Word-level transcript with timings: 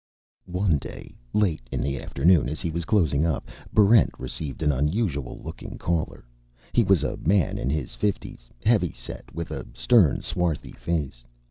One 0.49 0.79
day, 0.79 1.15
late 1.31 1.61
in 1.71 1.79
the 1.79 2.01
afternoon 2.01 2.49
as 2.49 2.59
he 2.59 2.71
was 2.71 2.85
closing 2.89 3.23
up, 3.23 3.47
Barrent 3.71 4.09
received 4.17 4.63
an 4.63 4.71
unusual 4.71 5.39
looking 5.43 5.77
caller. 5.77 6.25
He 6.73 6.83
was 6.83 7.03
a 7.03 7.17
man 7.17 7.59
in 7.59 7.69
his 7.69 7.93
fifties, 7.93 8.49
heavy 8.65 8.93
set, 8.93 9.31
with 9.31 9.51
a 9.51 9.63
stern, 9.75 10.23
swarthy 10.23 10.71
face. 10.73 11.23